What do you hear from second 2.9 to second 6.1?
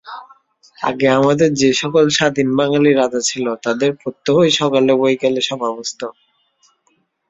রাজা ছিল, তাদের প্রত্যহই সকালে বৈকালে সভা বসত।